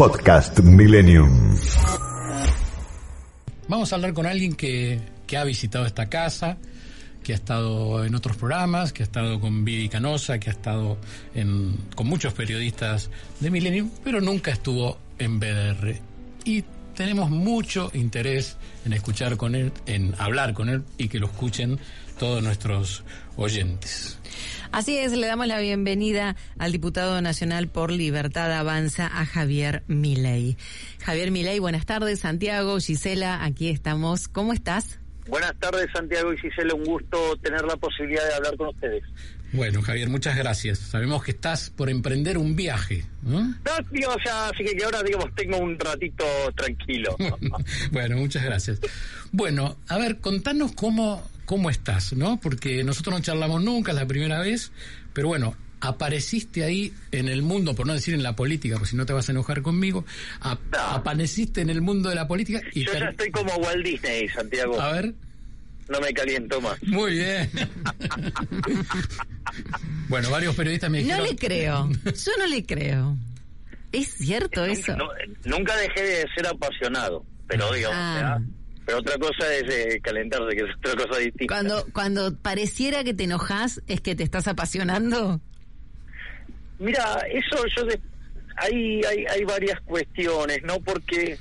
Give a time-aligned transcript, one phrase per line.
[0.00, 1.54] Podcast Millennium.
[3.68, 6.56] Vamos a hablar con alguien que, que ha visitado esta casa,
[7.22, 10.96] que ha estado en otros programas, que ha estado con Vivi Canosa, que ha estado
[11.34, 13.10] en, con muchos periodistas
[13.40, 15.96] de Millennium, pero nunca estuvo en BDR.
[16.46, 16.64] Y
[16.94, 18.56] tenemos mucho interés
[18.86, 21.78] en escuchar con él, en hablar con él y que lo escuchen
[22.20, 23.02] todos nuestros
[23.36, 24.18] oyentes.
[24.72, 30.58] Así es, le damos la bienvenida al diputado nacional por Libertad Avanza, a Javier Milei.
[31.02, 32.20] Javier Milei, buenas tardes.
[32.20, 34.28] Santiago, Gisela, aquí estamos.
[34.28, 34.98] ¿Cómo estás?
[35.28, 36.74] Buenas tardes, Santiago y Gisela.
[36.74, 39.02] Un gusto tener la posibilidad de hablar con ustedes.
[39.52, 40.78] Bueno, Javier, muchas gracias.
[40.78, 43.06] Sabemos que estás por emprender un viaje.
[43.22, 43.40] ¿no?
[43.40, 46.24] No, ya, así que ahora, digamos, tengo un ratito
[46.54, 47.16] tranquilo.
[47.92, 48.78] bueno, muchas gracias.
[49.32, 52.38] Bueno, a ver, contanos cómo, cómo estás, ¿no?
[52.40, 54.70] Porque nosotros no charlamos nunca, es la primera vez,
[55.12, 58.94] pero bueno, apareciste ahí en el mundo, por no decir en la política, porque si
[58.96, 60.04] no te vas a enojar conmigo,
[60.42, 60.78] ap- No.
[60.78, 62.84] apareciste en el mundo de la política y...
[62.86, 64.80] Yo ya estoy como Walt Disney, Santiago.
[64.80, 65.12] A ver,
[65.88, 66.80] No me caliento más.
[66.84, 67.50] muy bien.
[70.08, 71.26] bueno, varios periodistas me No dijeron...
[71.26, 71.90] le creo.
[72.04, 73.16] Yo no le creo.
[73.90, 74.96] ¿Es cierto eso?
[74.96, 75.08] No,
[75.46, 78.14] nunca dejé de ser apasionado, pero digamos, Ah.
[78.14, 78.40] ¿verdad?
[78.90, 81.54] Pero otra cosa es eh, calentarse, que es otra cosa distinta.
[81.54, 85.40] Cuando, cuando pareciera que te enojas, ¿es que te estás apasionando?
[86.80, 88.00] Mira, eso yo de,
[88.56, 90.80] hay, hay hay varias cuestiones, ¿no?
[90.80, 91.38] Porque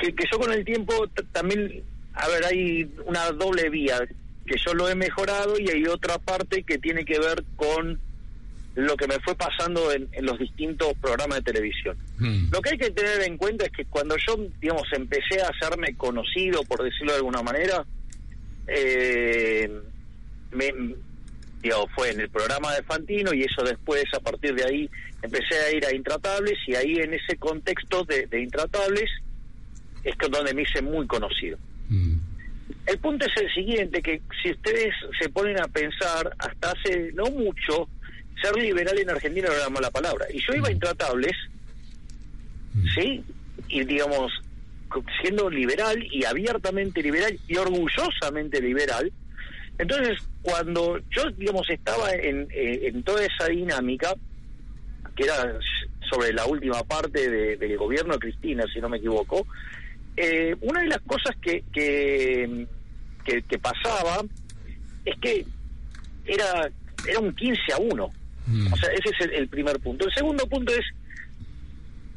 [0.00, 1.84] que, que yo con el tiempo también,
[2.14, 4.00] a ver, hay una doble vía,
[4.46, 8.00] que yo lo he mejorado y hay otra parte que tiene que ver con
[8.78, 11.96] lo que me fue pasando en, en los distintos programas de televisión.
[12.18, 15.48] Mm, Lo que hay que tener en cuenta es que cuando yo, digamos, empecé a
[15.48, 17.84] hacerme conocido, por decirlo de alguna manera,
[18.68, 19.68] eh,
[20.52, 20.72] me,
[21.62, 24.90] digamos, fue en el programa de Fantino y eso después, a partir de ahí,
[25.22, 29.10] empecé a ir a Intratables y ahí en ese contexto de, de Intratables
[30.04, 31.58] es que donde me hice muy conocido.
[31.88, 32.14] mm.
[32.86, 37.24] El punto es el siguiente, que si ustedes se ponen a pensar, hasta hace no
[37.26, 37.88] mucho,
[38.42, 40.26] ser liberal en Argentina era mala palabra.
[40.32, 41.36] Y yo iba a Intratables,
[42.94, 43.22] ¿sí?
[43.68, 44.32] Y digamos,
[45.20, 49.12] siendo liberal y abiertamente liberal y orgullosamente liberal.
[49.78, 54.14] Entonces, cuando yo, digamos, estaba en, eh, en toda esa dinámica,
[55.14, 55.58] que era
[56.10, 59.46] sobre la última parte de- del gobierno de Cristina, si no me equivoco,
[60.16, 62.66] eh, una de las cosas que, que,
[63.24, 64.22] que, que pasaba
[65.04, 65.44] es que
[66.24, 66.70] era,
[67.06, 68.12] era un 15 a 1.
[68.48, 68.72] Mm.
[68.72, 70.06] O sea, ese es el, el primer punto.
[70.06, 70.84] El segundo punto es,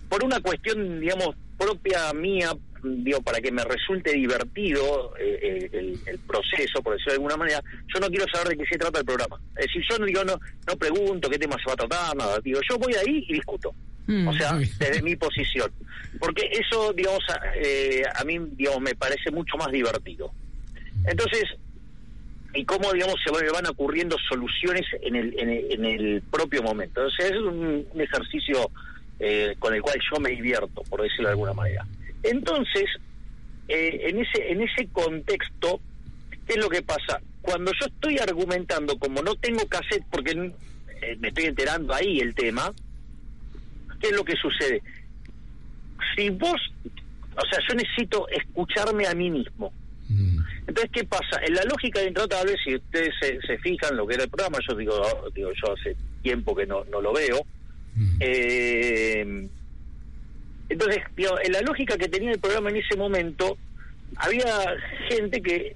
[0.10, 2.52] por una cuestión, digamos, propia mía,
[2.84, 7.38] digo, para que me resulte divertido eh, eh, el, el proceso, por decirlo de alguna
[7.38, 7.62] manera,
[7.94, 9.40] yo no quiero saber de qué se trata el programa.
[9.56, 12.40] Es decir, yo no digo, no, no pregunto qué tema se va a tratar, nada.
[12.40, 13.74] Digo, yo voy ahí y discuto.
[14.08, 14.28] Mm.
[14.28, 15.72] O sea, desde mi posición.
[16.20, 20.32] Porque eso, digamos, a, eh, a mí, digamos, me parece mucho más divertido.
[21.06, 21.44] Entonces,
[22.54, 27.02] y cómo, digamos, se van- ocurriendo soluciones en el, en el, en el propio momento.
[27.02, 28.70] O es un, un ejercicio
[29.20, 31.86] eh, con el cual yo me divierto, por decirlo de alguna manera.
[32.24, 32.86] Entonces,
[33.68, 35.80] eh, en ese en ese contexto,
[36.46, 37.22] ¿qué es lo que pasa?
[37.42, 40.32] Cuando yo estoy argumentando, como no tengo cassette, porque
[41.02, 42.72] eh, me estoy enterando ahí el tema,
[44.00, 44.82] ¿qué es lo que sucede?
[46.16, 46.60] Si vos,
[47.38, 49.72] o sea, yo necesito escucharme a mí mismo.
[50.12, 50.38] Mm.
[50.68, 51.40] Entonces, ¿qué pasa?
[51.46, 54.60] En la lógica de Intratable, si ustedes se, se fijan lo que era el programa,
[54.68, 57.46] yo digo, digo yo hace tiempo que no, no lo veo.
[57.96, 58.18] Mm.
[58.20, 59.50] Eh,
[60.70, 63.58] entonces, digo, en la lógica que tenía el programa en ese momento,
[64.16, 64.46] había
[65.10, 65.76] gente que,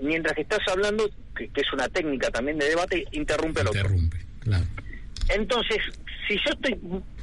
[0.00, 3.74] mientras que estás hablando, que, que es una técnica también de debate, interrumpe otro.
[3.74, 4.64] Interrumpe, claro.
[5.28, 5.78] Entonces,
[6.26, 6.78] si yo estoy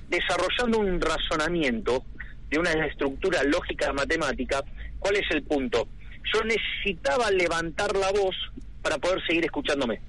[0.10, 2.04] desarrollando un razonamiento
[2.50, 4.64] de una estructura lógica matemática,
[5.00, 5.88] ¿cuál es el punto?
[6.34, 8.36] Yo necesitaba levantar la voz
[8.82, 10.02] para poder seguir escuchándome.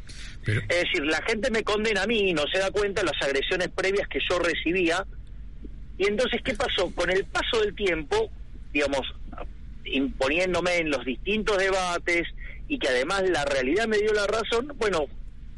[0.44, 3.09] Pero, Es decir, la gente me condena a mí y no se da cuenta de
[3.12, 5.04] las agresiones previas que yo recibía.
[5.98, 6.95] Y entonces, ¿qué pasó?
[6.95, 8.30] Con el paso del tiempo,
[8.72, 9.03] digamos,
[9.84, 12.27] imponiéndome en los distintos debates
[12.68, 15.06] y que además la realidad me dio la razón, bueno,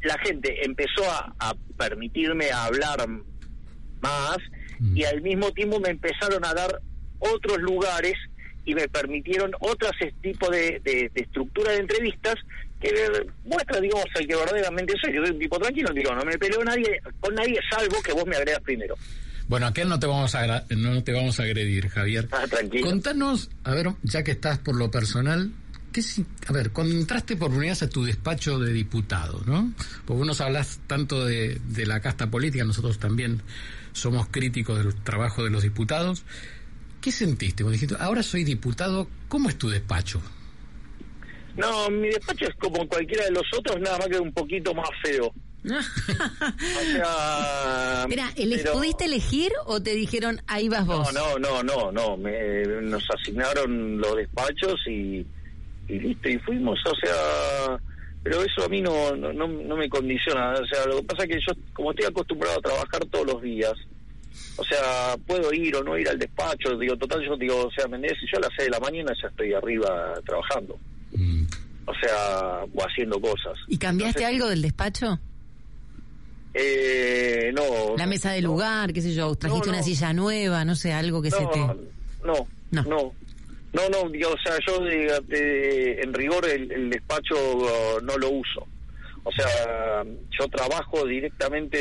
[0.01, 3.07] la gente empezó a, a permitirme hablar
[4.01, 4.37] más
[4.79, 4.97] Mm.
[4.97, 6.81] y al mismo tiempo me empezaron a dar
[7.19, 8.15] otros lugares
[8.65, 12.35] y me permitieron otros tipos de, de, de estructura de entrevistas
[12.79, 12.91] que
[13.45, 15.13] muestra, digamos, el que verdaderamente soy.
[15.15, 18.25] Yo soy un tipo tranquilo, digo, no me peleo nadie, con nadie salvo que vos
[18.25, 18.95] me agregas primero.
[19.47, 22.27] bueno, aquel no te vamos a no te vamos a agredir, Javier.
[22.31, 22.87] Ah, tranquilo.
[22.87, 25.51] Contanos, a ver, ya que estás por lo personal,
[25.93, 29.73] ¿qué si- a ver, cuando entraste por primera vez a tu despacho de diputado, ¿no?
[30.05, 33.41] Porque vos nos hablas tanto de, de la casta política, nosotros también
[33.93, 36.23] somos críticos del trabajo de los diputados.
[37.03, 37.63] ¿Qué sentiste?
[37.63, 40.21] Cuando dijiste, ahora soy diputado, ¿cómo es tu despacho?
[41.57, 44.89] No, mi despacho es como cualquiera de los otros, nada más que un poquito más
[45.03, 45.33] feo.
[45.65, 48.05] O sea...
[48.07, 51.13] Mira, ¿ele- pero- ¿pudiste elegir o te dijeron ahí vas No, vos?
[51.13, 52.17] no, no, no, no.
[52.17, 55.25] Me, nos asignaron los despachos y,
[55.87, 56.79] y listo, y fuimos.
[56.85, 57.77] O sea,
[58.23, 60.51] pero eso a mí no, no, no, no me condiciona.
[60.53, 63.41] O sea, lo que pasa es que yo, como estoy acostumbrado a trabajar todos los
[63.41, 63.73] días,
[64.57, 66.77] o sea, puedo ir o no ir al despacho.
[66.77, 68.19] Digo, total, yo digo, o sea, ¿me entendés?
[68.31, 70.79] Yo a las 6 de la mañana ya estoy arriba trabajando.
[71.15, 71.43] Mm.
[71.85, 73.57] O sea, o haciendo cosas.
[73.67, 75.19] ¿Y cambiaste Entonces, algo del despacho?
[76.53, 77.95] Eh, no.
[77.97, 78.49] La mesa de no.
[78.49, 79.77] lugar, qué sé yo, trajiste No, no.
[79.79, 81.59] una silla nueva, no sé, algo que se te...
[81.59, 81.75] no,
[82.23, 82.47] No.
[82.71, 83.13] no, no,
[83.73, 88.17] no, no, digo, o sea, yo de- de- en rigor el, el despacho uh, no
[88.19, 88.67] lo uso.
[89.25, 90.03] O sea,
[90.37, 91.77] yo trabajo directamente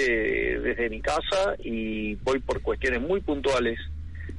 [0.60, 3.78] desde mi casa y voy por cuestiones muy puntuales.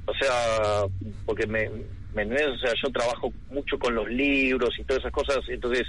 [0.05, 0.85] O sea,
[1.25, 1.69] porque me,
[2.15, 5.83] me o sea, yo trabajo mucho con los libros y todas esas cosas, entonces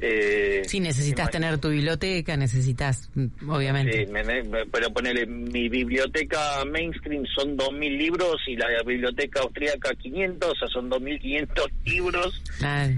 [0.00, 4.04] eh, Sí, necesitas tener tu biblioteca, necesitas, mm, obviamente.
[4.06, 9.94] Sí, me- me- pero ponele, mi biblioteca mainstream son 2.000 libros y la biblioteca austríaca
[9.94, 12.42] 500, o sea, son 2.500 libros.
[12.58, 12.94] Claro.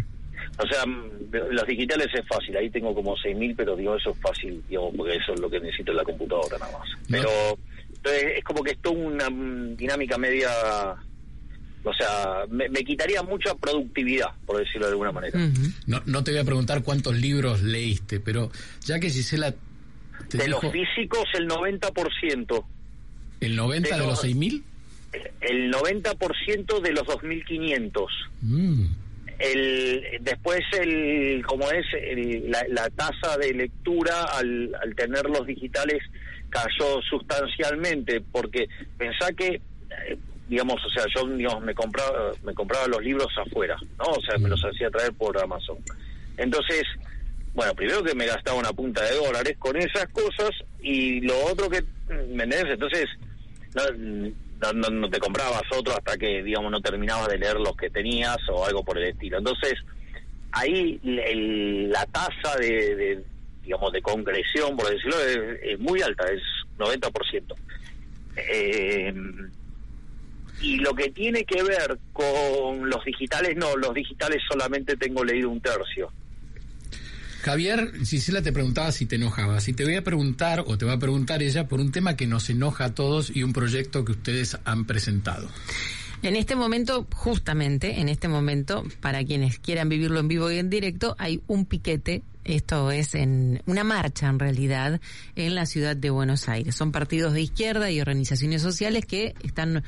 [0.58, 4.18] O sea, mm, los digitales es fácil, ahí tengo como 6.000, pero digo, eso es
[4.20, 6.88] fácil, digo, porque eso es lo que necesito en la computadora nada más.
[6.88, 6.96] No.
[7.10, 7.28] Pero
[7.94, 10.48] entonces, es como que es toda una mm, dinámica media...
[11.88, 15.38] O sea, me, me quitaría mucha productividad, por decirlo de alguna manera.
[15.86, 18.50] No, no te voy a preguntar cuántos libros leíste, pero
[18.84, 19.54] ya que Gisela
[20.28, 22.64] te de dijo los físicos, el 90%.
[23.40, 24.64] el 90 de de los los- 6000,
[25.42, 28.06] El 90% de los 2.500.
[28.42, 28.84] mm,
[29.38, 35.46] el después el como es el- la, la tasa de lectura al, al tener los
[35.46, 36.02] digitales
[36.50, 38.66] cayó sustancialmente porque
[38.96, 40.16] pensá que eh,
[40.48, 44.38] digamos o sea yo digamos me compraba me compraba los libros afuera no o sea
[44.38, 45.76] me los hacía traer por Amazon.
[46.36, 46.82] Entonces
[47.54, 50.50] bueno primero que me gastaba una punta de dólares con esas cosas
[50.80, 53.06] y lo otro que me entendés entonces
[53.74, 53.82] no,
[54.72, 58.36] no, no, te comprabas otro hasta que, digamos, no terminabas de leer los que tenías
[58.50, 59.38] o algo por el estilo.
[59.38, 59.74] Entonces,
[60.52, 63.24] ahí el- la tasa de, de,
[63.62, 66.42] digamos, de concreción, por decirlo, es, es muy alta, es
[66.78, 67.54] 90%.
[68.36, 69.12] Eh,
[70.60, 75.50] y lo que tiene que ver con los digitales, no, los digitales solamente tengo leído
[75.50, 76.10] un tercio.
[77.46, 79.60] Javier, Gisela te preguntaba si te enojaba.
[79.60, 82.26] Si te voy a preguntar, o te va a preguntar ella, por un tema que
[82.26, 85.48] nos enoja a todos y un proyecto que ustedes han presentado.
[86.24, 90.70] En este momento, justamente, en este momento, para quienes quieran vivirlo en vivo y en
[90.70, 95.00] directo, hay un piquete, esto es en una marcha en realidad,
[95.36, 96.74] en la ciudad de Buenos Aires.
[96.74, 99.84] Son partidos de izquierda y organizaciones sociales que están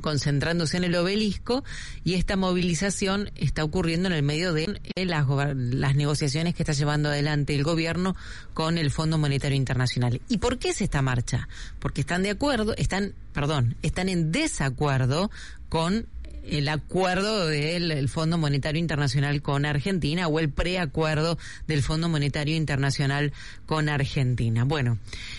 [0.00, 1.64] concentrándose en el obelisco
[2.04, 6.72] y esta movilización está ocurriendo en el medio de eh, las, las negociaciones que está
[6.72, 8.16] llevando adelante el gobierno
[8.54, 10.20] con el Fondo Monetario Internacional.
[10.28, 11.48] ¿Y por qué es esta marcha?
[11.78, 15.30] Porque están de acuerdo, están, perdón, están en desacuerdo
[15.68, 16.06] con
[16.50, 22.56] el acuerdo del el Fondo Monetario Internacional con Argentina o el preacuerdo del Fondo Monetario
[22.56, 23.32] Internacional
[23.66, 24.64] con Argentina.
[24.64, 24.98] Bueno,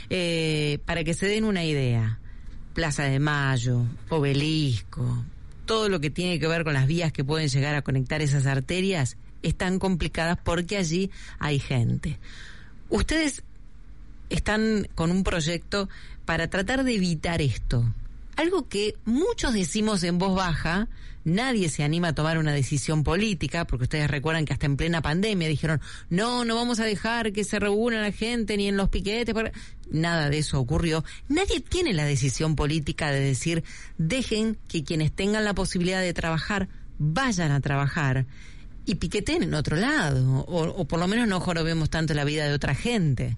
[0.10, 2.20] eh, para que se den una idea,
[2.80, 5.26] Plaza de Mayo, Obelisco,
[5.66, 8.46] todo lo que tiene que ver con las vías que pueden llegar a conectar esas
[8.46, 12.20] arterias están complicadas porque allí hay gente.
[12.88, 13.44] Ustedes
[14.30, 15.90] están con un proyecto
[16.24, 17.84] para tratar de evitar esto.
[18.40, 20.88] Algo que muchos decimos en voz baja,
[21.26, 25.02] nadie se anima a tomar una decisión política, porque ustedes recuerdan que hasta en plena
[25.02, 28.88] pandemia dijeron, no, no vamos a dejar que se reúna la gente ni en los
[28.88, 29.36] piquetes.
[29.36, 29.52] para-".
[29.92, 31.04] Nada de eso ocurrió.
[31.28, 33.66] Nadie tiene la decisión política de decir,
[33.98, 38.26] dejen que quienes tengan la posibilidad de trabajar, vayan a trabajar
[38.86, 42.48] y piqueten en otro lado, o, o por lo menos no jorobemos tanto la vida
[42.48, 43.36] de otra gente.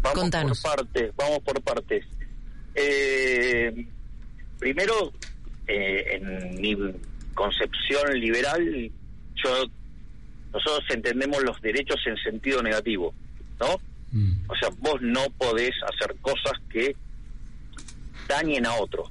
[0.00, 0.60] Vamos Contanos.
[0.62, 2.06] por partes, vamos por partes.
[2.74, 3.86] Eh,
[4.58, 5.12] primero,
[5.66, 6.76] eh, en mi
[7.34, 8.90] concepción liberal,
[9.34, 9.64] yo
[10.52, 13.14] nosotros entendemos los derechos en sentido negativo,
[13.58, 13.80] ¿no?
[14.12, 14.50] Mm.
[14.50, 16.94] O sea, vos no podés hacer cosas que
[18.28, 19.10] dañen a otro.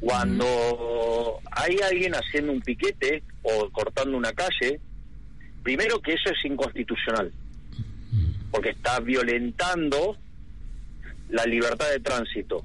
[0.00, 4.80] Cuando hay alguien haciendo un piquete o cortando una calle,
[5.62, 7.32] primero que eso es inconstitucional,
[8.50, 10.16] porque está violentando
[11.28, 12.64] la libertad de tránsito.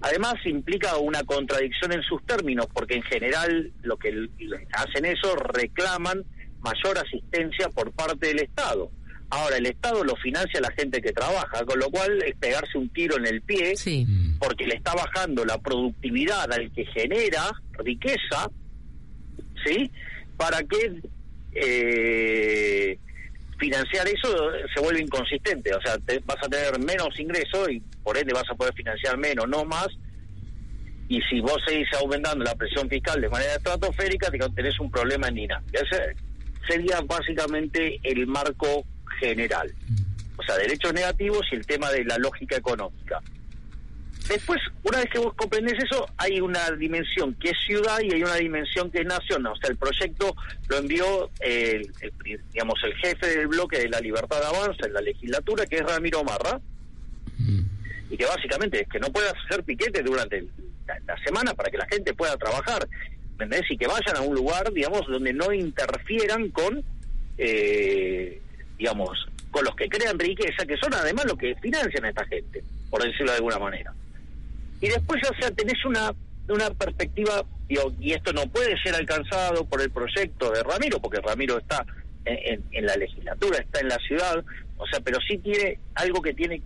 [0.00, 4.28] Además implica una contradicción en sus términos, porque en general lo que
[4.72, 6.24] hacen eso reclaman
[6.60, 8.90] mayor asistencia por parte del Estado.
[9.30, 12.88] Ahora, el Estado lo financia la gente que trabaja, con lo cual es pegarse un
[12.90, 14.06] tiro en el pie, Sí.
[14.38, 18.50] Porque le está bajando la productividad al que genera riqueza,
[19.64, 19.90] ¿sí?
[20.36, 21.00] Para que
[21.52, 22.98] eh,
[23.62, 24.28] financiar eso
[24.74, 28.56] se vuelve inconsistente, o sea, vas a tener menos ingresos y por ende vas a
[28.56, 29.86] poder financiar menos, no más.
[31.08, 35.34] Y si vos seguís aumentando la presión fiscal de manera estratosférica, tenés un problema en
[35.34, 35.78] dinámica.
[35.80, 36.16] Ese
[36.66, 38.84] sería básicamente el marco
[39.20, 39.72] general.
[40.36, 43.20] O sea, derechos negativos y el tema de la lógica económica.
[44.28, 48.22] Después, una vez que vos comprendés eso, hay una dimensión que es ciudad y hay
[48.22, 49.44] una dimensión que es nación.
[49.46, 50.34] O sea, el proyecto
[50.68, 51.90] lo envió el,
[52.52, 55.82] digamos el jefe del bloque de la Libertad de Avanza en la legislatura, que es
[55.82, 56.60] Ramiro Marra,
[57.38, 57.62] Mm.
[58.10, 60.44] y que básicamente es que no puedas hacer piquete durante
[60.86, 62.86] la, la semana para que la gente pueda trabajar,
[63.38, 63.70] ¿me entendés?
[63.70, 66.84] Y que vayan a un lugar, digamos, donde no interfieran con,
[67.38, 68.40] eh,
[68.78, 72.62] digamos, con los que crean riqueza, que son además los que financian a esta gente,
[72.90, 73.92] por decirlo de alguna manera.
[74.82, 76.12] Y después, o sea, tenés una,
[76.48, 81.56] una perspectiva, y esto no puede ser alcanzado por el proyecto de Ramiro, porque Ramiro
[81.58, 81.86] está
[82.24, 84.44] en, la legislatura, está en la ciudad,
[84.76, 86.60] o sea, pero sí tiene algo que tiene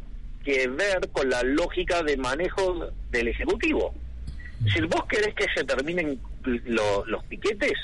[0.45, 3.95] que ver con la lógica de manejo del Ejecutivo.
[4.61, 7.75] Decir, vos querés que se terminen lo- los piquetes,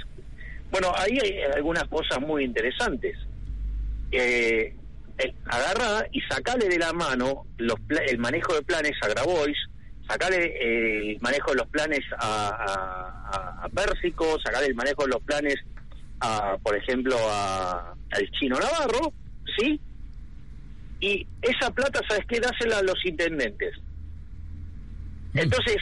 [0.70, 3.16] bueno, ahí hay algunas cosas muy interesantes.
[4.10, 4.74] Eh,
[5.18, 7.76] eh, agarra y sacale de la mano los
[8.08, 9.56] el manejo de planes a Grabois,
[10.08, 15.22] sacale eh, el manejo de los planes a, a, Pérsico, sacale el manejo de los
[15.22, 15.56] planes
[16.20, 19.12] a, por ejemplo, a, al chino Navarro,
[19.58, 19.80] ¿sí?
[21.00, 22.38] Y esa plata, ¿sabes qué?
[22.38, 23.74] Dásela a los intendentes.
[25.34, 25.76] Entonces,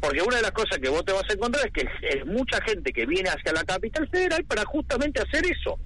[0.00, 2.60] porque una de las cosas que vos te vas a encontrar es que es mucha
[2.62, 5.78] gente que viene hacia la capital federal para justamente hacer eso.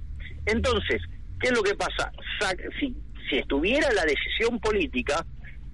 [0.47, 1.03] Entonces,
[1.41, 2.13] ¿qué es lo que pasa?
[2.41, 2.95] Sa- Si,
[3.29, 5.25] si estuviera la decisión política,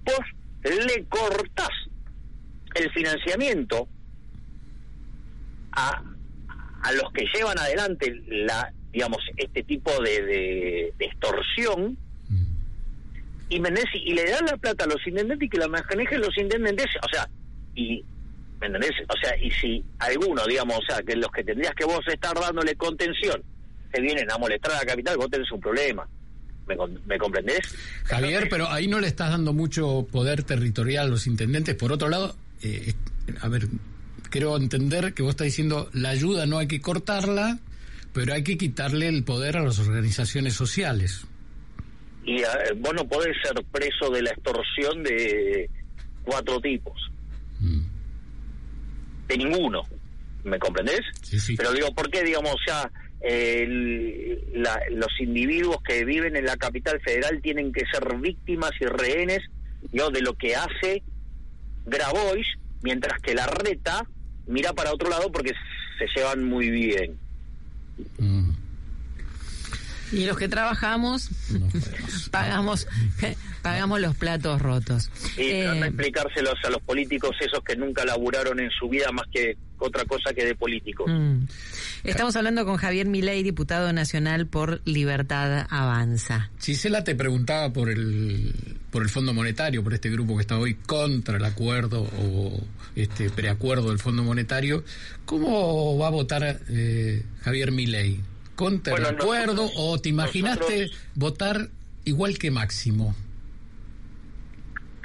[0.05, 0.21] vos
[0.63, 1.71] le cortás
[2.75, 3.89] el financiamiento
[5.73, 6.03] a,
[6.83, 11.97] a los que llevan adelante la digamos este tipo de, de- de extorsión
[12.31, 12.45] Mm.
[13.49, 13.87] y, ¿me entendés?
[13.95, 17.09] y le dan la plata a los intendentes y que la manejen los intendentes, o
[17.11, 17.27] sea,
[17.75, 18.05] y
[18.61, 18.91] ¿me entendés?
[19.09, 22.35] O sea, y si alguno, digamos, o sea, que los que tendrías que vos estar
[22.39, 23.43] dándole contención
[23.93, 26.07] te vienen a molestar a la capital, vos tenés un problema.
[26.69, 27.61] ¿Me, me comprendés?
[28.05, 31.75] Javier, pero ahí no le estás dando mucho poder territorial a los intendentes.
[31.75, 32.95] Por otro lado, eh,
[33.41, 33.69] a ver,
[34.31, 37.59] quiero entender que vos estás diciendo la ayuda no hay que cortarla,
[38.13, 41.25] pero hay que quitarle el poder a las organizaciones sociales.
[42.25, 42.47] Y eh,
[42.77, 45.71] vos no podés ser preso de la extorsión de
[46.25, 46.95] cuatro tipos,
[47.61, 47.81] Mm.
[49.29, 49.83] de ninguno.
[50.45, 51.01] ¿Me comprendés?
[51.23, 51.57] Sí, sí.
[51.57, 52.59] Pero digo, ¿por qué, digamos, o
[53.21, 58.87] el- la- los individuos que viven en la capital federal tienen que ser víctimas y
[58.87, 59.41] rehenes
[59.93, 61.03] digo, de lo que hace
[61.87, 62.47] Grabois,
[62.83, 64.07] mientras que la reta
[64.47, 65.53] mira para otro lado porque
[65.99, 67.19] se llevan muy bien?
[68.19, 68.51] Mm.
[70.13, 71.69] Y los que trabajamos, No
[72.31, 72.87] pagamos,
[73.63, 75.11] pagamos los platos rotos.
[75.37, 79.11] Y Eh, trata de explicárselos a los políticos esos que nunca laburaron en su vida
[79.13, 81.11] más que otra cosa que de políticos.
[81.11, 81.45] Mm.
[82.05, 86.51] Estamos hablando con Javier Milei, diputado nacional por Libertad Avanza.
[86.61, 88.53] Gisela te preguntaba por el
[88.91, 92.61] por el Fondo Monetario, por este grupo que está hoy contra el acuerdo o
[92.97, 94.83] este preacuerdo del Fondo Monetario.
[95.27, 98.21] ¿Cómo va a votar eh, Javier Milei?
[98.57, 101.69] ¿Contra Bueno, el acuerdo nosotros- o te imaginaste nosotros- votar
[102.05, 103.15] igual que Máximo?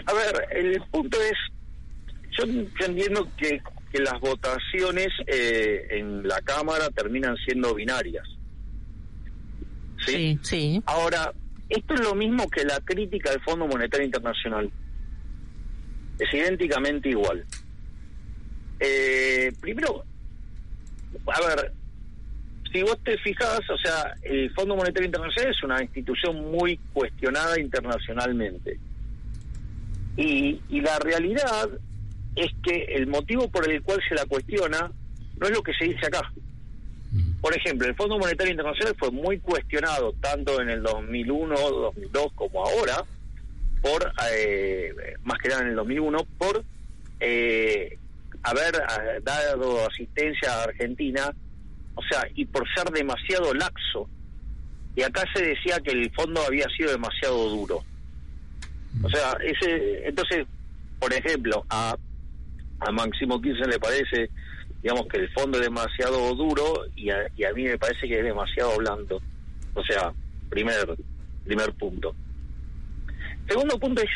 [0.06, 1.38] A ver, el punto es,
[2.38, 3.62] yo, yo entiendo que,
[3.94, 8.28] que las votaciones eh, en la Cámara terminan siendo binarias.
[10.04, 10.12] ¿Sí?
[10.12, 10.84] Sí, sí.
[10.88, 11.32] Ahora,
[11.70, 14.70] esto es lo mismo que la crítica al Fondo Monetario Internacional.
[16.18, 17.46] Es idénticamente igual.
[18.80, 20.04] Eh, primero,
[21.28, 21.72] a ver,
[22.72, 27.60] si vos te fijas, o sea, el Fondo Monetario Internacional es una institución muy cuestionada
[27.60, 28.80] internacionalmente.
[30.18, 31.70] Y, y la realidad
[32.36, 34.92] es que el motivo por el cual se la cuestiona
[35.38, 36.32] no es lo que se dice acá.
[37.42, 42.66] Por ejemplo, el Fondo Monetario Internacional fue muy cuestionado tanto en el 2001, 2002 como
[42.66, 43.04] ahora,
[43.82, 46.64] por eh, más que nada en el 2001, por
[47.20, 47.98] eh,
[48.44, 51.36] haber eh, dado asistencia a Argentina,
[51.96, 54.10] o sea, y por ser demasiado laxo.
[54.96, 57.84] Y acá se decía que el fondo había sido demasiado duro.
[59.04, 60.46] O sea, ese, entonces,
[61.00, 61.98] por ejemplo, a
[62.80, 64.30] a Máximo Kirchner le parece,
[64.82, 68.18] digamos, que el fondo es demasiado duro y a, y a mí me parece que
[68.20, 69.22] es demasiado blando.
[69.74, 70.12] O sea,
[70.50, 70.96] primer,
[71.46, 72.14] primer punto.
[73.48, 74.10] Segundo punto es,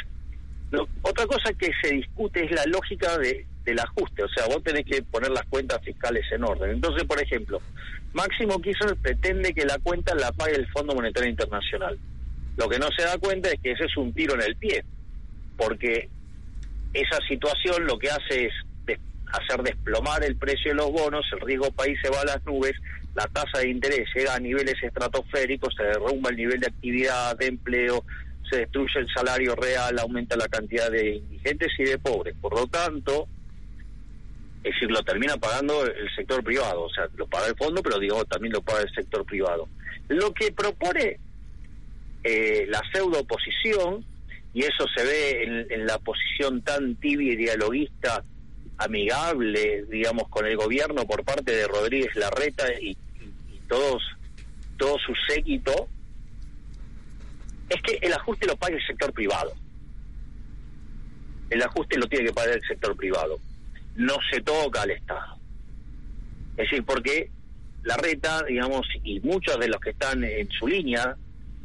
[0.72, 4.64] lo- otra cosa que se discute es la lógica de, del ajuste, o sea, vos
[4.64, 6.72] tenés que poner las cuentas fiscales en orden.
[6.72, 7.62] Entonces, por ejemplo,
[8.14, 11.98] Máximo Kirchner pretende que la cuenta la pague el Fondo Monetario Internacional.
[12.58, 14.84] Lo que no se da cuenta es que ese es un tiro en el pie,
[15.58, 16.10] porque
[16.94, 18.54] esa situación lo que hace es
[19.34, 22.74] hacer desplomar el precio de los bonos, el riesgo país se va a las nubes,
[23.14, 27.48] la tasa de interés llega a niveles estratosféricos, se derrumba el nivel de actividad, de
[27.48, 28.04] empleo,
[28.50, 32.36] se destruye el salario real, aumenta la cantidad de indigentes y de pobres.
[32.40, 33.28] Por lo tanto,
[34.64, 38.00] es decir, lo termina pagando el sector privado, o sea, lo paga el fondo, pero
[38.00, 39.68] digo, también lo paga el sector privado.
[40.08, 41.20] Lo que propone
[42.24, 44.06] eh, la pseudo oposición,
[44.54, 48.24] y eso se ve en, la posición tan tibia y dialoguista,
[48.78, 52.96] amigable, digamos, con el gobierno por parte de Rodríguez Larreta y, y-
[53.56, 54.02] y todos,
[54.78, 55.88] todo su séquito,
[57.70, 59.54] es que el ajuste lo paga el sector privado.
[61.50, 63.40] El ajuste lo tiene que pagar el sector privado.
[63.96, 65.38] No se toca al Estado.
[66.52, 67.30] Es decir, porque
[67.84, 71.16] la reta, digamos, y muchos de los que están en su línea,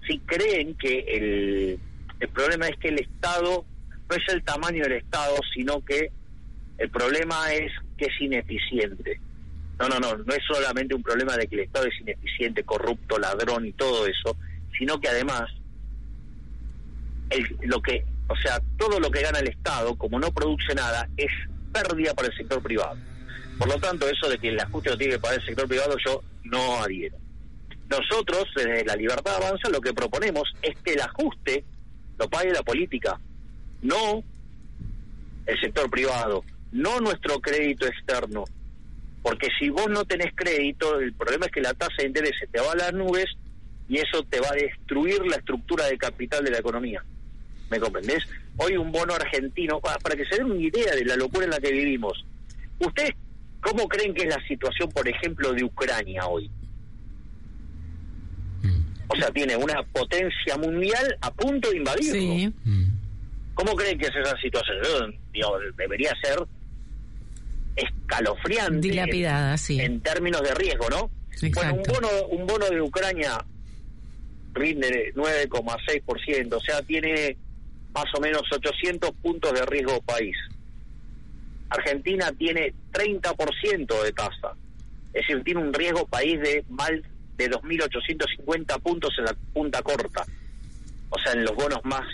[0.07, 1.79] sí creen que el,
[2.23, 3.67] el problema es que el Estado
[4.09, 6.13] no es el tamaño del Estado, sino que
[6.79, 9.21] el problema es que es ineficiente.
[9.81, 13.19] No, no, no, no es solamente un problema de que el Estado es ineficiente, corrupto,
[13.19, 14.37] ladrón y todo eso,
[14.79, 15.51] sino que además
[17.63, 21.33] lo que, o sea, todo lo que gana el Estado, como no produce nada, es
[21.73, 22.97] pérdida para el sector privado.
[23.59, 25.97] Por lo tanto, eso de que el ajuste lo tiene que pagar el sector privado,
[26.07, 27.17] yo no adhiero.
[27.91, 31.65] Nosotros, desde la Libertad Avanza, lo que proponemos es que el ajuste
[32.19, 33.19] lo pague la política,
[33.83, 34.23] no
[35.47, 38.45] el sector privado, no nuestro crédito externo.
[39.23, 42.47] Porque si vos no tenés crédito, el problema es que la tasa de interés se
[42.49, 43.27] te va a las nubes
[43.89, 47.05] y eso te va a destruir la estructura de capital de la economía.
[47.71, 48.25] ¿Me comprendés?
[48.57, 51.51] Hoy un bono argentino, pa- para que se den una idea de la locura en
[51.51, 52.25] la que vivimos,
[52.81, 53.13] ¿ustedes
[53.61, 56.51] cómo creen que es la situación, por ejemplo, de Ucrania hoy?
[59.13, 62.13] O sea, tiene una potencia mundial a punto de invadirlo.
[62.13, 62.55] Sí.
[62.65, 62.87] Mm.
[63.55, 64.81] ¿Cómo creen que es esa situación?
[64.83, 66.39] Yo, digo, debería ser
[67.77, 69.81] escalofriante Dilapidada, sí.
[69.81, 71.11] en términos de riesgo, ¿no?
[71.55, 73.39] Bueno, un bono, un bono de Ucrania
[74.55, 77.37] rinde 9,6%, o sea, tiene
[77.95, 80.37] más o menos 800 puntos de riesgo país.
[81.71, 84.55] Argentina tiene 30% de tasa,
[85.15, 87.03] es decir, tiene un riesgo país de mal
[87.37, 90.25] de 2.850 puntos en la punta corta,
[91.11, 92.07] o sea, en los bonos más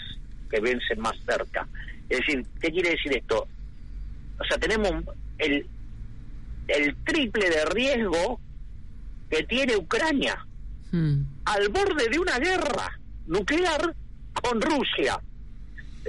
[0.51, 1.67] que vencen más cerca.
[2.09, 3.47] Es decir, ¿qué quiere decir esto?
[4.41, 4.93] O sea, tenemos
[5.39, 5.67] el,
[6.69, 8.41] el triple de riesgo
[9.31, 10.45] que tiene Ucrania
[10.91, 11.21] Mm.
[11.45, 13.95] al borde de una guerra nuclear
[14.43, 15.21] con Rusia.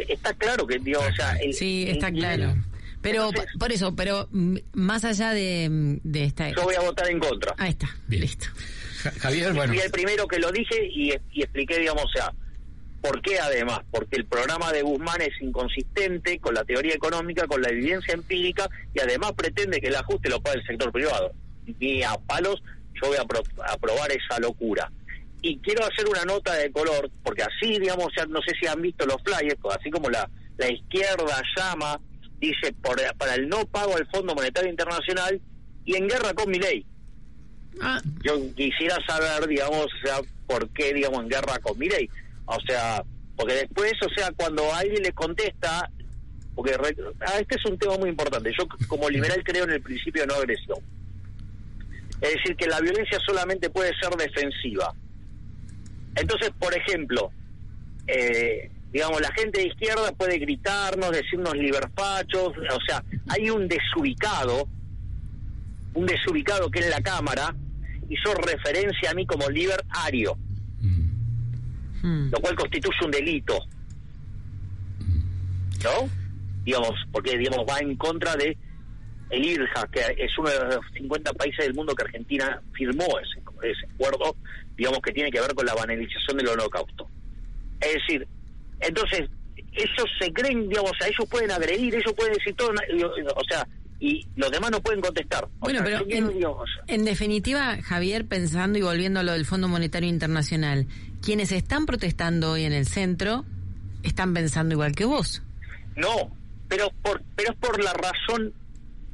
[0.08, 2.56] Está claro que, digo, o sea, el- Sí, el- está claro.
[3.02, 6.50] Pero Entonces- por eso, pero mm, más allá de, de esta...
[6.52, 7.54] Yo voy a votar en contra.
[7.58, 8.22] Ahí está, Bien.
[8.22, 8.45] listo.
[9.04, 12.34] Ja- Javier, bueno, Fui el primero que lo dije y, y expliqué, digamos, o sea,
[13.02, 13.80] ¿por qué además?
[13.92, 18.70] Porque el programa de Guzmán es inconsistente con la teoría económica, con la evidencia empírica
[18.94, 21.32] y además pretende que el ajuste lo pague el sector privado.
[21.80, 22.62] Y a palos
[23.02, 24.92] yo voy a apro- aprobar esa locura.
[25.42, 28.68] Y quiero hacer una nota de color, porque así, digamos, o sea, no sé si
[28.68, 31.98] han visto los flyers, así como la, la izquierda llama,
[32.40, 35.40] dice por, para el no pago al Fondo Monetario Internacional
[35.86, 36.86] y en guerra con mi ley
[37.82, 42.10] Ah, yo quisiera saber, digamos, o sea, por qué, digamos, en guerra con Mirei.
[42.45, 43.03] O sea,
[43.36, 45.89] porque después, o sea, cuando alguien le contesta,
[46.55, 48.51] porque re- ah, este es un tema muy importante.
[48.58, 50.79] Yo como liberal creo en el principio de no agresión.
[52.21, 54.93] Es decir, que la violencia solamente puede ser defensiva.
[56.15, 57.32] Entonces, por ejemplo,
[58.08, 64.67] eh, digamos, la gente de izquierda puede gritarnos, decirnos liberfachos, o sea, hay un desubicado,
[65.93, 67.56] un desubicado que en la Cámara
[68.10, 70.36] hizo referencia a mí como liberario,
[70.82, 72.30] mm, mm.
[72.32, 73.58] lo cual constituye un delito.
[75.84, 76.10] ¿No?
[76.63, 78.58] Digamos, porque digamos va en contra de
[79.30, 83.39] el IRJA, que es uno de los 50 países del mundo que Argentina firmó ese,
[83.62, 84.36] ese acuerdo,
[84.75, 87.08] digamos que tiene que ver con la banalización del holocausto.
[87.80, 88.28] Es decir,
[88.80, 89.30] entonces,
[89.73, 93.67] ellos se creen, digamos, a ellos pueden agredir, ellos pueden decir todo, o sea,
[94.00, 95.46] y los demás no pueden contestar.
[95.46, 96.34] O Bueno, sea, pero
[96.88, 100.88] en, definitiva, Javier, pensando y volviendo a lo del Fondo Monetario Internacional,
[101.22, 103.46] quienes están protestando hoy en el centro
[104.04, 105.42] están pensando igual que vos.
[105.98, 106.32] No,
[106.70, 108.54] pero por pero es por la razón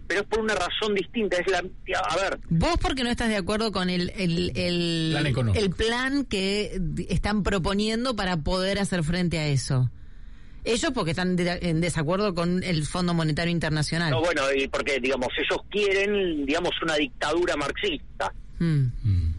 [0.08, 1.38] pero es por una razón distinta.
[1.38, 5.26] Es la, a ver, Vos porque no estás de acuerdo con el, el, el, Plan
[5.26, 5.64] económico.
[5.64, 9.90] el plan que están proponiendo para poder hacer frente a eso.
[10.66, 14.10] Ellos porque están de- en desacuerdo con el Fondo Monetario Internacional.
[14.12, 18.34] no, bueno, y porque, digamos, ellos quieren, digamos, una dictadura marxista.
[18.60, 18.86] Mm.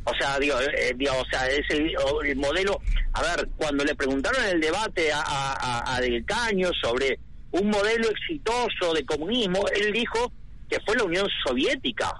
[0.05, 2.81] O sea, digo, eh, digo, o sea, es el, modelo.
[3.13, 7.19] A ver, cuando le preguntaron en el debate a, a, a- Del Caño sobre
[7.51, 10.31] un modelo exitoso de comunismo, él dijo
[10.71, 12.13] que fue la Unión Soviética.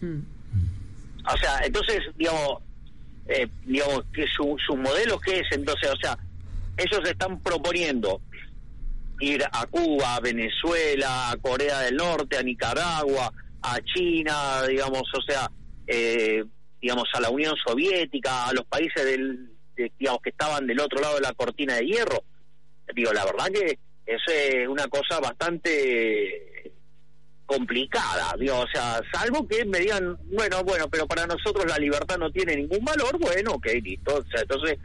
[0.00, 0.20] Mm.
[1.28, 2.62] O sea, entonces, digamos,
[3.26, 6.16] eh, digamos que su, su modelo qué es entonces, o sea,
[6.76, 8.20] ellos están proponiendo
[9.20, 15.22] ir a Cuba, a Venezuela, a Corea del Norte, a Nicaragua, a China, digamos, o
[15.22, 15.50] sea,
[15.86, 16.44] eh,
[16.80, 21.00] digamos a la Unión Soviética, a los países del, de- digamos que estaban del otro
[21.00, 22.22] lado de la cortina de hierro.
[22.94, 26.72] Digo, la verdad que es eh, una cosa bastante
[27.46, 32.18] complicada, digo, o sea, salvo que me digan, bueno, bueno, pero para nosotros la libertad
[32.18, 34.78] no tiene ningún valor, bueno, ok, listo, o sea, entonces,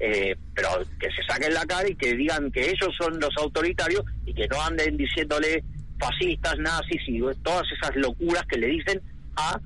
[0.00, 0.68] eh, pero
[1.00, 4.46] que se saquen la cara y que digan que ellos son los autoritarios y que
[4.48, 5.64] no anden diciéndole
[5.98, 9.00] fascistas, nazis y todas esas locuras que le dicen
[9.36, 9.60] a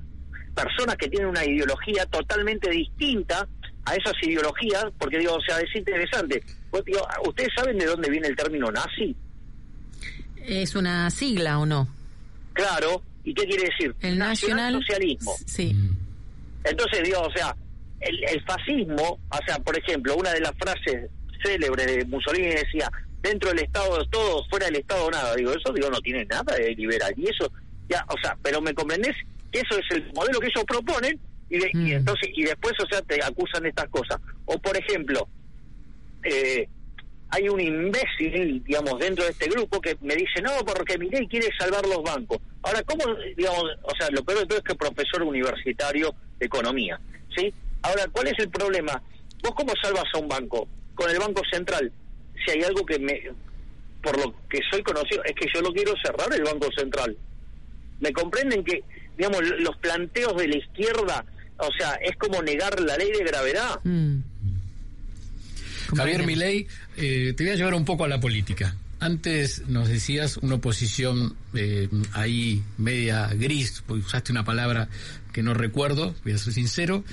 [0.55, 3.47] personas que tienen una ideología totalmente distinta
[3.85, 6.41] a esas ideologías, porque digo, o sea, es interesante.
[6.71, 9.15] Pues, digo, ¿Ustedes saben de dónde viene el término nazi?
[10.37, 11.87] ¿Es una sigla o no?
[12.53, 13.95] Claro, ¿y qué quiere decir?
[14.01, 15.35] El nacional socialismo.
[15.45, 15.75] Sí.
[16.63, 17.55] Entonces, digo, o sea,
[18.05, 21.09] el, el fascismo, o sea, por ejemplo, una de las frases
[21.43, 22.89] célebres de Mussolini decía,
[23.21, 25.35] dentro del Estado todo, fuera del Estado nada.
[25.35, 27.13] Digo, eso digo no tiene nada de liberal.
[27.17, 27.51] Y eso,
[27.89, 29.15] ya, o sea, pero me comprendés
[29.51, 31.91] que eso es el modelo que ellos proponen y, de- y Mm.
[31.97, 34.17] entonces y después, o sea, te acusan de estas cosas.
[34.45, 35.27] O por ejemplo,
[36.23, 36.67] eh,
[37.29, 41.47] hay un imbécil, digamos, dentro de este grupo que me dice, no, porque Milei quiere
[41.57, 42.37] salvar los bancos.
[42.61, 43.03] Ahora, ¿cómo,
[43.35, 46.99] digamos, o sea, lo peor de todo es que es profesor universitario de economía,
[47.35, 47.53] ¿sí?
[47.83, 49.01] Ahora, ¿cuál es el problema?
[49.41, 50.67] ¿Vos cómo salvas a un banco?
[50.95, 51.91] Con el Banco Central.
[52.43, 53.21] Si hay algo que me,
[54.01, 57.15] por lo que soy conocido, es que yo lo quiero cerrar el Banco Central.
[57.99, 58.83] ¿Me comprenden que,
[59.17, 61.25] digamos, los planteos de la izquierda,
[61.57, 63.79] o sea, es como negar la ley de gravedad?
[63.83, 64.19] Mm.
[65.95, 66.25] Javier.
[66.25, 66.67] Milei,
[66.97, 68.75] eh, te voy a llevar un poco a la política.
[68.99, 74.87] Antes nos decías una oposición eh, ahí media gris, porque usaste una palabra
[75.33, 77.03] que no recuerdo, voy a ser sincero.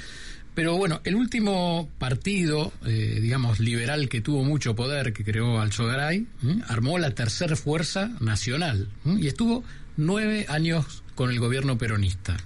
[0.54, 6.26] Pero bueno, el último partido, eh, digamos, liberal que tuvo mucho poder, que creó Alzogaray,
[6.68, 9.64] armó la tercera fuerza nacional y estuvo
[9.96, 12.36] nueve años con el gobierno peronista.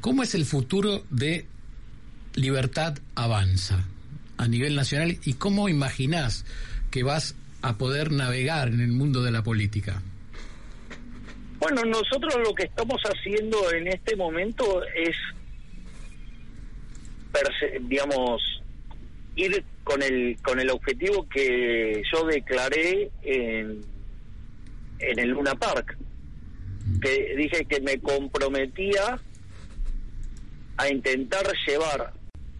[0.00, 1.46] ¿Cómo es el futuro de
[2.34, 3.84] Libertad Avanza
[4.36, 6.44] a nivel nacional y cómo imaginás
[6.90, 10.00] que vas a poder navegar en el mundo de la política?
[11.58, 15.16] Bueno, nosotros lo que estamos haciendo en este momento es,
[17.82, 18.42] digamos,
[19.36, 23.80] ir con el con el objetivo que yo declaré en,
[24.98, 25.96] en el Luna Park,
[27.00, 29.18] que dije que me comprometía
[30.76, 32.12] a intentar llevar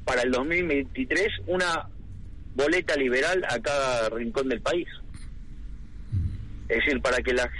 [0.04, 1.88] para el 2023 una
[2.54, 4.88] boleta liberal a cada rincón del país.
[6.68, 7.50] Es decir, para que la,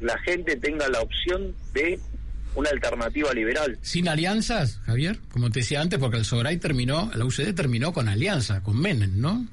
[0.00, 1.98] la gente tenga la opción de
[2.54, 3.78] una alternativa liberal.
[3.82, 8.08] Sin alianzas, Javier, como te decía antes, porque el Sobray terminó, la UCD terminó con
[8.08, 9.46] alianza, con Menem, ¿no?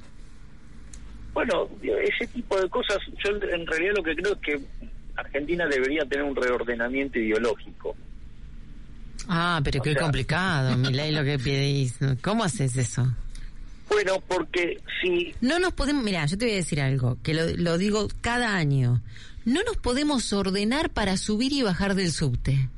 [1.33, 4.59] Bueno, ese tipo de cosas, yo en realidad lo que creo es que
[5.15, 7.95] Argentina debería tener un reordenamiento ideológico.
[9.27, 11.95] Ah, pero O qué sea- complicado, Milei, lo que pedís.
[12.21, 13.07] ¿Cómo haces eso?
[13.89, 17.45] Bueno, porque si No nos podemos, mira, yo te voy a decir algo, que lo,
[17.57, 19.01] lo digo cada año.
[19.43, 22.69] No nos podemos ordenar para subir y bajar del subte.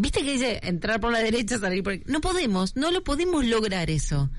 [0.00, 1.98] ¿Viste que dice entrar por la derecha, salir por...
[2.08, 4.30] No podemos, no lo podemos lograr eso.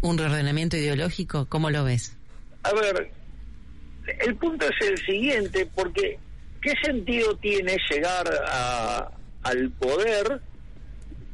[0.00, 1.46] ¿Un reordenamiento ideológico?
[1.48, 2.16] ¿Cómo lo ves?
[2.64, 3.12] A ver,
[4.20, 6.18] el punto es el siguiente, porque
[6.60, 9.10] ¿qué sentido tiene llegar a-
[9.44, 10.40] al poder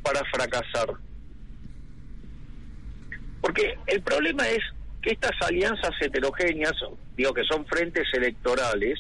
[0.03, 0.91] para fracasar?
[3.41, 4.61] Porque el problema es
[5.03, 6.75] que estas alianzas heterogéneas,
[7.17, 8.99] digo que son frentes electorales,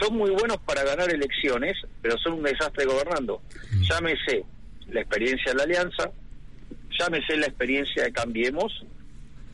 [0.00, 3.42] son muy buenos para ganar elecciones, pero son un desastre gobernando.
[3.88, 4.44] Llámese
[4.90, 6.10] la experiencia de la alianza,
[6.98, 8.84] llámese la experiencia de Cambiemos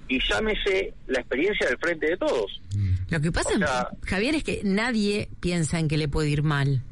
[0.09, 2.61] y llámese la experiencia del Frente de Todos.
[3.11, 6.42] Lo que pasa, O sea- Javier, es que nadie piensa en que le puede ir
[6.42, 6.83] mal.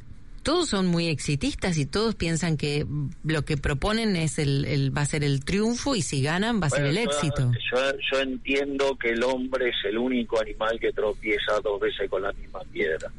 [0.42, 4.96] Todos son muy exitistas y todos piensan que mm, lo que proponen es el, el-
[4.96, 7.52] va a ser el triunfo y si ganan va a ser el yo- éxito.
[7.72, 7.78] Yo,
[8.12, 12.32] yo entiendo que el hombre es el único animal que tropieza dos veces con la
[12.32, 13.10] misma piedra.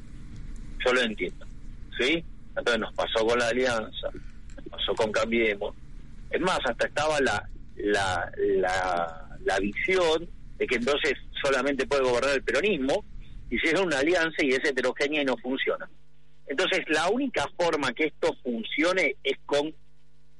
[0.85, 1.45] Yo lo entiendo.
[1.99, 2.23] ¿sí?
[2.49, 4.09] Entonces nos pasó con la alianza,
[4.55, 5.75] nos pasó con Cambiemos.
[6.29, 12.35] Es más, hasta estaba la, la, la, la visión de que entonces solamente puede gobernar
[12.35, 13.03] el peronismo
[13.73, 15.89] es una alianza y es heterogénea y no funciona.
[16.47, 19.73] Entonces, la única forma que esto funcione es con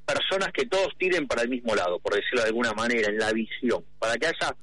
[0.05, 3.31] personas que todos tiren para el mismo lado, por decirlo de alguna manera, en la
[3.31, 4.55] visión, para que haya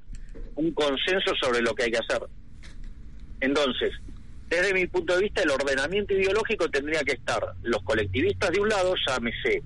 [0.56, 2.22] un consenso sobre lo que hay que hacer.
[3.40, 3.92] Entonces,
[4.48, 8.68] desde mi punto de vista, el ordenamiento ideológico tendría que estar los colectivistas de un
[8.68, 9.62] lado, llámese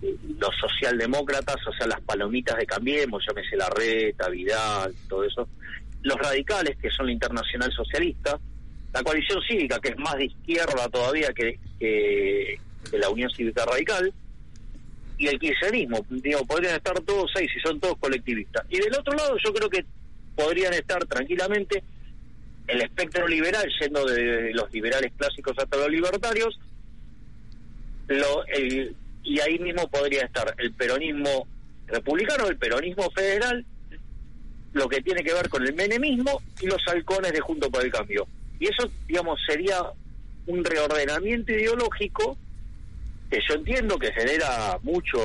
[0.00, 5.48] los socialdemócratas, o sea, las palomitas de Cambiemos, llámese la Reta, Vidal, todo eso,
[6.02, 8.38] los radicales, que son la Internacional Socialista,
[8.92, 12.60] la coalición cívica, que es más de izquierda todavía que, que,
[12.92, 14.12] la Unión Cívica Radical,
[15.18, 18.64] y el kirchnerismo, digo, podrían estar todos ahí si son todos colectivistas.
[18.70, 19.84] Y del otro lado yo creo que
[20.36, 21.82] podrían estar tranquilamente
[22.68, 26.58] el espectro liberal, yendo de los liberales clásicos hasta los libertarios,
[28.08, 31.46] lo, el, y ahí mismo podría estar el peronismo
[31.86, 33.64] republicano, el peronismo federal,
[34.74, 37.90] lo que tiene que ver con el menemismo y los halcones de Junto por el
[37.90, 38.26] Cambio.
[38.60, 39.80] Y eso, digamos, sería
[40.46, 42.36] un reordenamiento ideológico
[43.30, 45.18] que yo entiendo que genera mucho,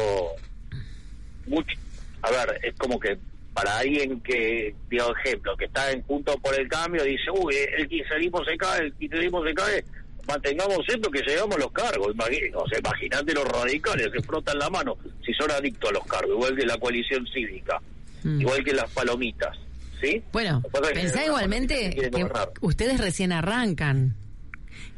[1.48, 1.78] mucho,
[2.22, 3.18] a ver, es como que
[3.54, 7.88] para alguien que, digo, ejemplo, que está en Junto por el Cambio, dice, uy, el
[7.88, 9.84] kirchnerismo se cae, el kirchnerismo se cae,
[10.28, 12.08] mantengamos esto que llegamos a los cargos.
[12.08, 16.36] O sea, imagínate los radicales, se frotan la mano si son adictos a los cargos,
[16.36, 17.80] igual que la coalición cívica,
[18.24, 18.42] mm.
[18.42, 19.58] igual que las palomitas.
[20.02, 20.22] ¿Sí?
[20.34, 20.62] Bueno,
[20.94, 22.28] pensá igualmente que
[22.60, 24.16] ustedes recién arrancan.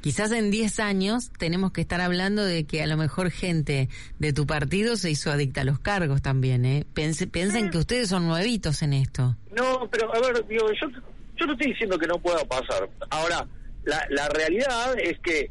[0.05, 3.89] Quizás en 10 años tenemos que estar hablando de que a lo mejor gente
[4.19, 6.85] de tu partido se hizo adicta a los cargos también, ¿eh?
[6.93, 9.35] piensen que ustedes son nuevitos en esto.
[9.55, 10.89] No, pero a ver, digo, yo,
[11.35, 12.87] yo no estoy diciendo que no pueda pasar.
[13.09, 13.47] Ahora,
[13.83, 15.49] la, la realidad es que,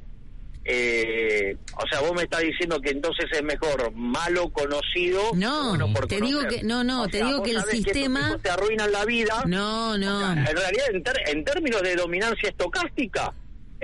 [0.64, 5.32] eh, o sea, vos me estás diciendo que entonces es mejor malo conocido.
[5.34, 9.42] No, te digo que no, no, te digo que el sistema te arruinan la vida.
[9.48, 10.30] No, no.
[10.30, 10.86] en realidad,
[11.26, 13.34] en, términos de dominancia estocástica,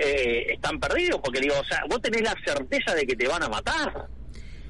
[0.03, 3.43] eh, están perdidos porque digo, o sea, vos tenés la certeza de que te van
[3.43, 4.07] a matar.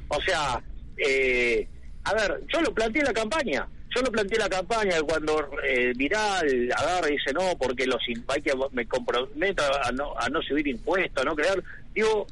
[0.10, 0.62] O sea,
[0.98, 1.68] eh,
[2.04, 3.68] a ver, yo lo planteé en la campaña.
[3.96, 8.02] Yo lo planteé en la campaña cuando eh, Viral agarra y dice no, porque los
[8.28, 11.62] hay que me comprometo a no, a no subir impuestos, a no crear.
[11.94, 12.28] Digo,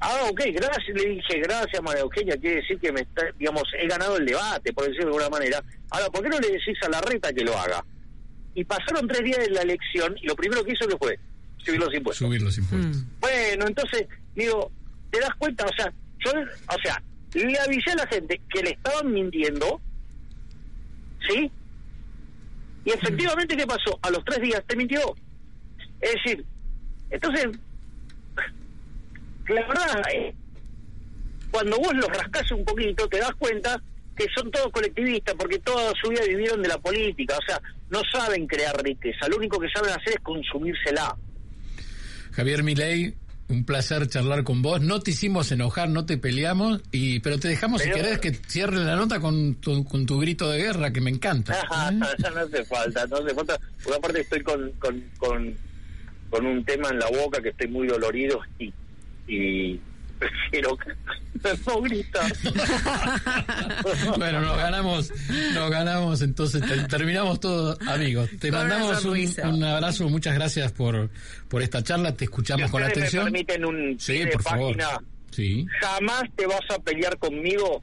[0.00, 3.86] ah, ok, gracias, le dije, gracias María Eugenia, quiere decir que me está, digamos, he
[3.86, 5.62] ganado el debate, por decirlo de alguna manera.
[5.90, 7.84] Ahora, ¿por qué no le decís a la reta que lo haga?
[8.54, 11.18] Y pasaron tres días de la elección y lo primero que hizo fue
[11.66, 12.26] subir los impuestos.
[12.26, 12.96] Subir los impuestos.
[12.96, 13.20] Mm.
[13.20, 14.72] Bueno, entonces, digo,
[15.10, 15.64] ¿te das cuenta?
[15.64, 15.92] O sea,
[16.24, 17.02] yo, o sea,
[17.34, 19.80] le avisé a la gente que le estaban mintiendo
[21.28, 21.50] ¿Sí?
[22.84, 23.98] Y efectivamente, ¿qué pasó?
[24.02, 25.00] A los tres días te mintió.
[26.00, 26.44] Es decir,
[27.10, 27.46] entonces,
[29.48, 30.34] la verdad, eh,
[31.50, 33.82] cuando vos los rascás un poquito, te das cuenta
[34.16, 38.00] que son todos colectivistas, porque toda su vida vivieron de la política, o sea, no
[38.10, 41.16] saben crear riqueza, lo único que saben hacer es consumírsela.
[42.36, 43.14] Javier Milei,
[43.48, 44.82] un placer charlar con vos.
[44.82, 48.76] No te hicimos enojar, no te peleamos, y pero te dejamos, si querés, que cierre
[48.76, 51.56] la nota con tu, con tu grito de guerra, que me encanta.
[51.92, 53.58] no hace falta, no hace falta.
[53.82, 55.56] Por una parte estoy con, con, con,
[56.28, 58.70] con un tema en la boca que estoy muy dolorido y,
[59.26, 59.80] y
[60.18, 60.76] prefiero
[61.66, 62.32] no gritar.
[64.18, 65.12] bueno, nos ganamos,
[65.54, 68.30] nos ganamos, entonces terminamos todos amigos.
[68.40, 71.10] Te mandamos un, abrazo, muchas gracias por,
[71.48, 73.24] por esta charla, te escuchamos con atención.
[73.24, 75.04] me permiten un sí, por página, favor.
[75.30, 75.66] Sí.
[75.80, 77.82] jamás te vas a pelear conmigo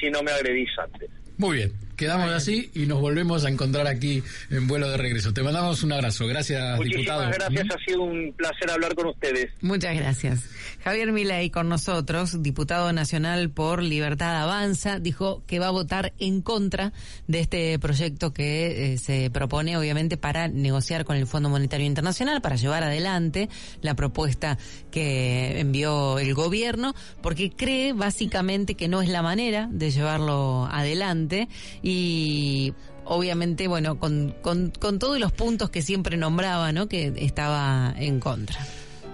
[0.00, 1.10] si no me agredís antes.
[1.36, 1.85] Muy bien.
[1.96, 5.32] Quedamos así y nos volvemos a encontrar aquí en vuelo de regreso.
[5.32, 6.26] Te mandamos un abrazo.
[6.26, 7.30] Gracias, Muchísimas diputado.
[7.32, 7.72] gracias, ¿Mm?
[7.72, 9.50] ha sido un placer hablar con ustedes.
[9.62, 10.44] Muchas gracias.
[10.84, 16.42] Javier Milei con nosotros, diputado nacional por Libertad Avanza, dijo que va a votar en
[16.42, 16.92] contra
[17.26, 22.40] de este proyecto que eh, se propone, obviamente, para negociar con el Fondo Monetario Internacional,
[22.42, 23.48] para llevar adelante
[23.82, 24.58] la propuesta
[24.90, 31.48] que envió el gobierno, porque cree básicamente que no es la manera de llevarlo adelante
[31.88, 36.88] y obviamente, bueno, con, con, con todos los puntos que siempre nombraba, ¿no?
[36.88, 38.58] Que estaba en contra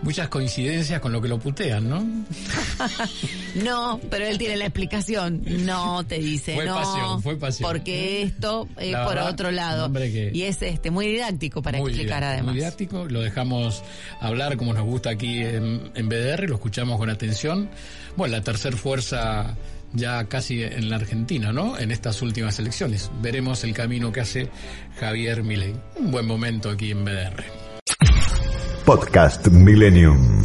[0.03, 2.05] muchas coincidencias con lo que lo putean, ¿no?
[3.65, 5.43] no, pero él tiene la explicación.
[5.65, 6.75] No, te dice, fue no.
[6.75, 7.71] Pasión, fue pasión.
[7.71, 9.91] Porque esto es por otro lado.
[10.33, 12.55] Y es este muy didáctico para explicar además.
[12.55, 13.83] Muy didáctico, lo dejamos
[14.21, 17.71] hablar como nos gusta aquí en, en BDR, lo escuchamos con atención.
[18.17, 19.57] Bueno, la tercera fuerza
[19.95, 21.79] ya casi en la Argentina, ¿no?
[21.79, 23.11] En estas últimas elecciones.
[23.21, 24.49] Veremos el camino que hace
[24.99, 25.75] Javier Milei.
[25.97, 27.45] Un buen momento aquí en BDR.
[28.85, 30.45] Podcast Millennium.